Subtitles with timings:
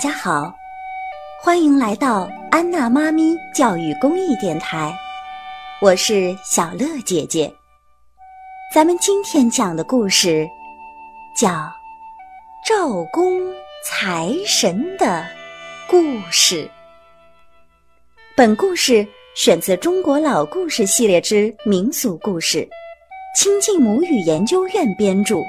[0.00, 0.50] 大家好，
[1.42, 4.98] 欢迎来到安娜妈咪教育公益电台，
[5.82, 7.52] 我是小乐姐姐。
[8.74, 10.48] 咱们今天讲的故事
[11.36, 11.50] 叫
[12.66, 13.42] 《赵公
[13.84, 15.22] 财神的
[15.86, 15.98] 故
[16.30, 16.64] 事》。
[18.34, 22.60] 本故事选自《中国老故事系列之民俗故事》，
[23.36, 25.42] 亲近母语研究院编著，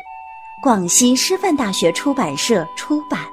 [0.62, 3.31] 广西师范大学出版社出版。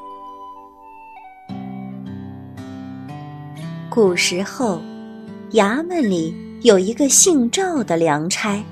[3.98, 4.80] 古时候，
[5.54, 8.62] 衙门里有一个姓赵的粮差，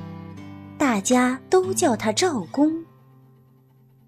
[0.78, 2.72] 大家都叫他赵公。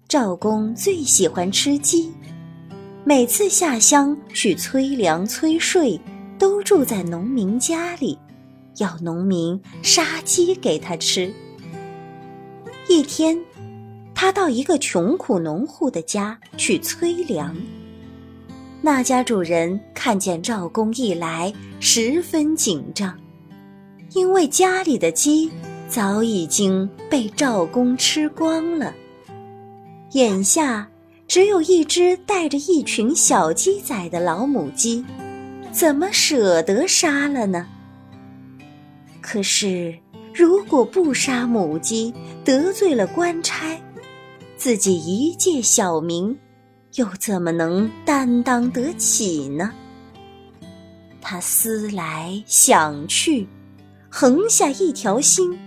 [0.07, 2.09] 赵公最喜欢吃鸡，
[3.03, 5.99] 每次下乡去催粮催税，
[6.37, 8.17] 都住在农民家里，
[8.77, 11.29] 要农民杀鸡给他吃。
[12.87, 13.37] 一天，
[14.15, 17.53] 他到一个穷苦农户的家去催粮。
[18.81, 23.13] 那家主人看见赵公一来，十分紧张，
[24.13, 25.51] 因为家里的鸡
[25.89, 28.93] 早已经被赵公吃光了，
[30.13, 30.87] 眼下
[31.27, 35.03] 只有一只带着一群小鸡仔的老母鸡，
[35.73, 37.67] 怎么舍得杀了呢？
[39.19, 39.93] 可是，
[40.33, 42.13] 如果不杀母鸡，
[42.45, 43.77] 得罪了官差，
[44.55, 46.35] 自己一介小民。
[46.95, 49.71] 又怎么能担当得起呢？
[51.21, 53.47] 他思来想去，
[54.09, 55.57] 横下一条心，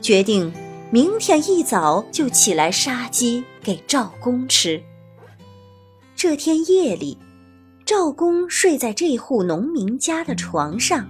[0.00, 0.52] 决定
[0.90, 4.82] 明天一早就起来杀鸡给赵公吃。
[6.16, 7.16] 这天夜里，
[7.84, 11.06] 赵公睡在这户农民家的床上，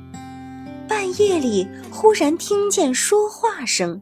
[0.89, 4.01] 半夜里忽然听见说话声：“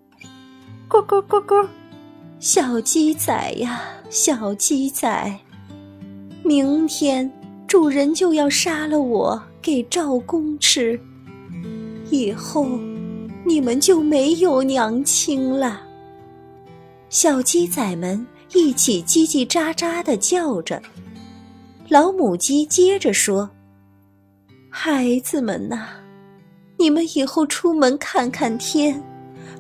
[0.91, 1.69] 咕咕咕咕，
[2.41, 5.39] 小鸡仔呀，小鸡仔。”
[6.51, 7.31] 明天
[7.69, 10.99] 主人就要杀了我给赵公吃，
[12.11, 12.67] 以后
[13.47, 15.81] 你们就没有娘亲了。
[17.09, 20.83] 小鸡仔们一起叽叽喳喳的叫着，
[21.89, 23.49] 老母鸡接着说
[24.69, 25.87] ：“孩子们呐，
[26.77, 29.01] 你们以后出门看看天，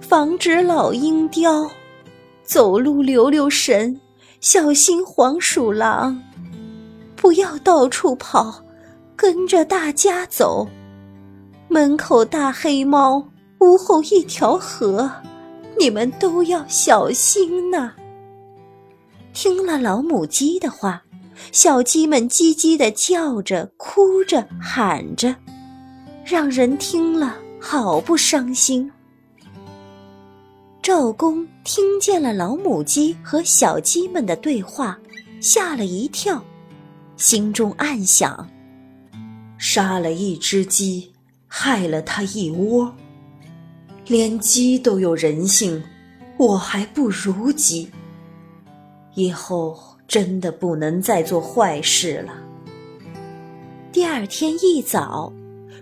[0.01, 1.71] 防止老鹰叼；
[2.43, 3.97] 走路留留神，
[4.41, 6.21] 小心黄鼠狼。”
[7.21, 8.65] 不要到处跑，
[9.15, 10.67] 跟着大家走。
[11.69, 13.23] 门口大黑猫，
[13.59, 15.11] 屋后一条河，
[15.79, 17.93] 你们都要小心呐。
[19.35, 21.03] 听了老母鸡的话，
[21.53, 25.37] 小鸡们叽叽的叫着、哭着、喊着，
[26.25, 28.91] 让人听了好不伤心。
[30.81, 34.99] 赵公听见了老母鸡和小鸡们的对话，
[35.43, 36.43] 吓了一跳。
[37.21, 38.49] 心中暗想：
[39.59, 41.13] 杀了一只鸡，
[41.47, 42.91] 害了它一窝。
[44.07, 45.83] 连鸡都有人性，
[46.39, 47.91] 我还不如鸡。
[49.17, 52.33] 以后真的不能再做坏事了。
[53.93, 55.31] 第二天一早，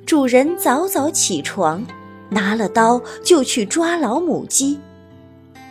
[0.05, 1.87] 主人早早起床，
[2.28, 4.76] 拿了刀就去抓老母鸡。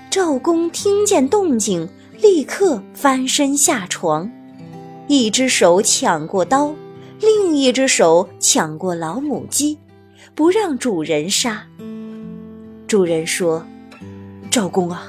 [0.10, 1.90] 赵公听见动静，
[2.22, 4.32] 立刻翻身下床。
[5.08, 6.74] 一只手抢过刀，
[7.22, 9.78] 另一只手抢过老母鸡，
[10.36, 11.66] 不让主人杀。
[12.88, 13.66] 主人说
[14.52, 15.08] ：“赵公啊，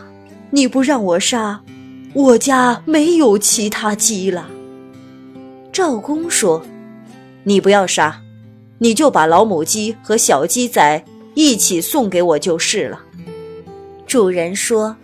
[0.51, 1.61] 你不让我杀，
[2.15, 4.49] 我家没有其他鸡了。”
[5.73, 6.65] 赵公说
[7.43, 8.21] ：“你不要杀，
[8.79, 11.05] 你就把老母鸡和小鸡仔
[11.35, 13.01] 一起送给我就是了。”
[14.07, 14.97] 主人说：“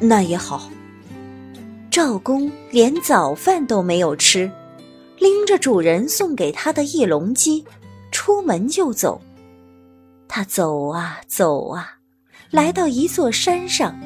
[0.00, 0.70] 那也好。”
[1.90, 4.48] 赵公连早饭都没有吃，
[5.18, 7.64] 拎着主人送给他的一笼鸡，
[8.12, 9.20] 出门就走。
[10.28, 11.98] 他走啊走啊，
[12.52, 13.98] 来到一座山上，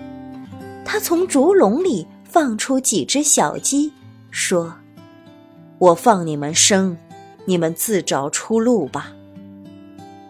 [0.82, 3.92] 他从竹笼里放出几只小鸡，
[4.30, 4.72] 说
[5.76, 6.96] ：“我放你们生，
[7.44, 9.12] 你们自找出路吧。”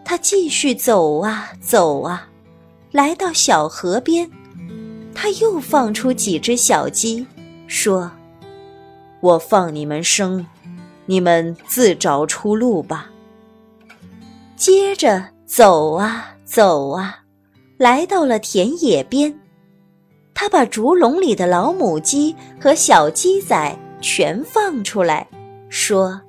[0.03, 2.27] 他继续走啊走啊，
[2.91, 4.29] 来到小河边，
[5.13, 7.25] 他又放出几只小鸡。
[7.67, 8.11] 说
[9.21, 10.45] ：“我放你们生，
[11.05, 13.09] 你们自找出路吧。”
[14.55, 17.19] 接着走啊走啊，
[17.77, 19.37] 来到了田野边，
[20.33, 25.27] 他把竹笼里的老母鸡和小鸡仔全放出来，
[25.69, 26.21] 说：“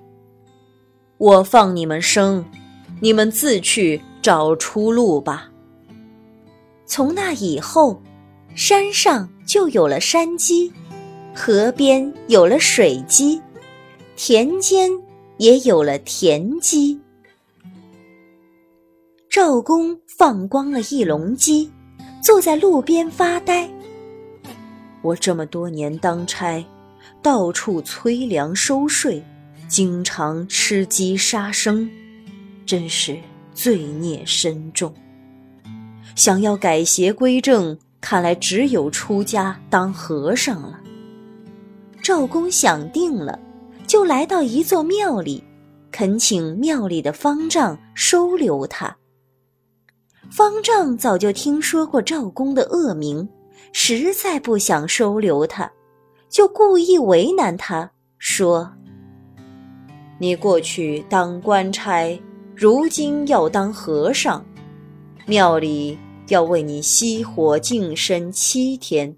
[1.19, 2.45] 我放你们生，
[3.01, 5.49] 你们自去找出路吧。”
[6.85, 8.01] 从那以后，
[8.55, 10.73] 山上就有了山鸡。
[11.39, 13.39] 河边有了水鸡，
[14.17, 14.91] 田间
[15.37, 16.99] 也有了田鸡。
[19.29, 21.71] 赵公放光了一笼鸡，
[22.23, 23.69] 坐在路边发呆。
[25.03, 26.65] 我这么多年当差，
[27.21, 29.23] 到处催粮收税，
[29.69, 31.89] 经常吃鸡杀生，
[32.65, 33.15] 真是
[33.53, 34.91] 罪孽深重。
[36.15, 40.81] 想要改邪归正，看来只有出家当和尚了。
[42.07, 43.37] 赵公想定了，
[43.85, 45.43] 就来到一座庙里，
[45.91, 48.97] 恳请庙里的方丈收留他。
[50.31, 53.29] 方丈早就听说过赵公的恶名，
[53.73, 55.69] 实在不想收留他，
[56.29, 58.73] 就故意为难他，说
[60.21, 62.17] ：“你过去当官差，
[62.55, 64.47] 如今要当和尚，
[65.27, 65.99] 庙里
[66.29, 69.13] 要为你熄火净身七天，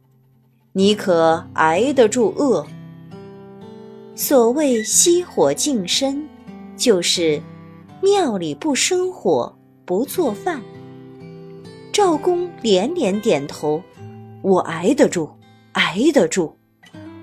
[0.73, 2.67] 你可挨得住饿？”
[4.19, 6.29] 所谓熄火净身，
[6.77, 7.41] 就是
[8.03, 10.61] 庙里不生火，不做饭。
[11.93, 13.81] 赵公连连点头
[14.43, 15.31] ：“我挨得住，
[15.75, 16.53] 挨得住，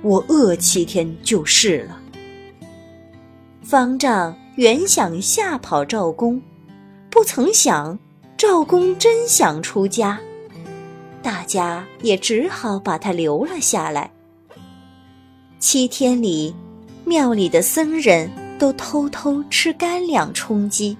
[0.04, 2.00] 我饿七天就是了。”
[3.62, 6.42] 方丈原想吓跑赵公，
[7.10, 8.00] 不曾想
[8.38, 10.18] 赵公真想出家，
[11.22, 14.10] 大家也只好把他留了下来。
[15.60, 16.56] 七天里，
[17.06, 18.30] 庙里的僧人
[18.60, 20.98] 都偷偷吃干粮充饥，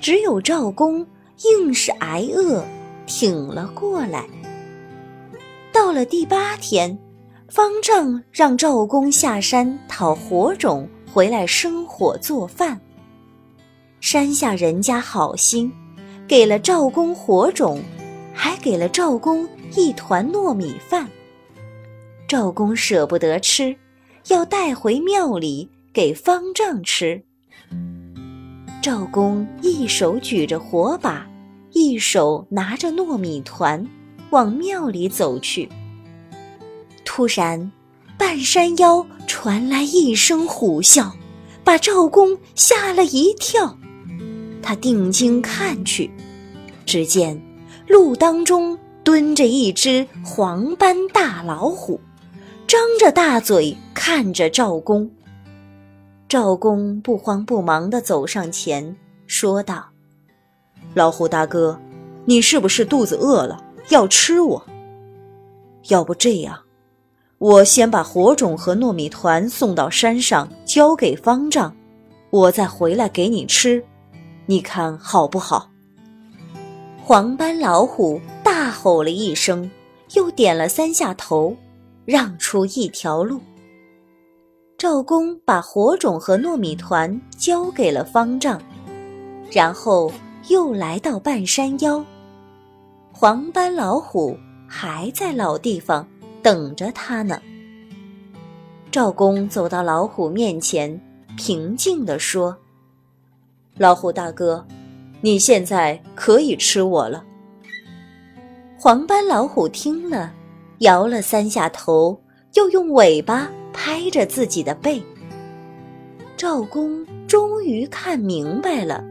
[0.00, 1.04] 只有赵公
[1.44, 2.64] 硬是挨饿。
[3.06, 4.24] 挺了过来。
[5.70, 6.98] 到了第八天，
[7.50, 12.80] 方丈让赵公下山讨火种回来生火做饭。
[14.00, 15.70] 山下人家好心，
[16.26, 17.78] 给了赵公火种，
[18.32, 21.06] 还给了赵公一团糯米饭。
[22.26, 23.76] 赵公舍不得吃，
[24.28, 27.22] 要带回庙里给方丈吃。
[28.82, 31.26] 赵公一手举着火把。
[31.76, 33.84] 一手拿着糯米团，
[34.30, 35.68] 往庙里走去。
[37.04, 37.72] 突然，
[38.16, 41.10] 半山腰传来一声虎啸，
[41.64, 43.76] 把赵公吓了一跳。
[44.62, 46.08] 他定睛看去，
[46.86, 47.42] 只见
[47.88, 52.00] 路当中蹲着一只黄斑大老虎，
[52.66, 55.10] 张着大嘴看着赵公。
[56.28, 58.96] 赵公不慌不忙地走上前，
[59.26, 59.84] 说道。
[60.94, 61.78] 老虎大哥，
[62.24, 64.64] 你是不是肚子饿了，要吃我？
[65.88, 66.58] 要不这样，
[67.38, 71.74] 我先把火种和糯米团送到山上，交给方丈，
[72.30, 73.84] 我再回来给你吃，
[74.46, 75.70] 你看好不好？
[77.04, 79.70] 黄斑老虎大吼了一声，
[80.14, 81.54] 又点了三下头，
[82.04, 83.40] 让出一条路。
[84.76, 88.60] 赵公把火种和糯米团交给了方丈，
[89.50, 90.12] 然后。
[90.48, 92.04] 又来到半山腰，
[93.10, 94.36] 黄斑老虎
[94.68, 96.06] 还在老地方
[96.42, 97.40] 等着他呢。
[98.90, 101.00] 赵公走到老虎面前，
[101.38, 102.54] 平静地说
[103.78, 104.62] ：“老虎大哥，
[105.22, 107.24] 你现在可以吃我了。”
[108.78, 110.30] 黄斑老虎听了，
[110.78, 112.20] 摇了三下头，
[112.54, 115.02] 又用尾巴拍着自己的背。
[116.36, 119.02] 赵公终于看明白了。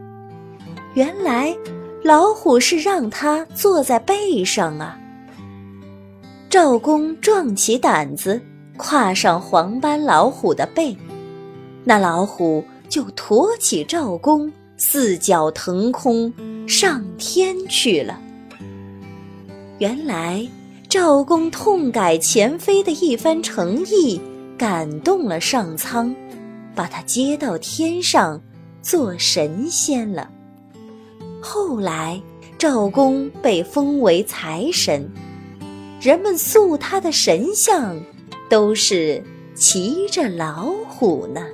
[0.94, 1.56] 原来，
[2.04, 4.98] 老虎是让他坐在背上啊。
[6.48, 8.40] 赵公壮起胆子，
[8.76, 10.96] 跨上黄斑老虎的背，
[11.82, 16.32] 那老虎就驮起赵公，四脚腾空
[16.68, 18.20] 上天去了。
[19.78, 20.46] 原来，
[20.94, 24.20] 赵公痛改前非的一番诚意，
[24.56, 26.14] 感动了上苍，
[26.72, 28.40] 把他接到天上
[28.80, 30.30] 做神仙了。
[31.42, 32.22] 后来，
[32.56, 35.10] 赵公被封为财神，
[36.00, 38.00] 人们塑他的神像，
[38.48, 39.20] 都是
[39.52, 41.44] 骑着老虎呢。